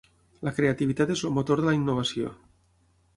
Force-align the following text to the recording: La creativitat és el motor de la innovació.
La 0.47 0.53
creativitat 0.59 1.13
és 1.15 1.21
el 1.29 1.35
motor 1.35 1.61
de 1.61 1.67
la 1.67 1.73
innovació. 1.81 2.33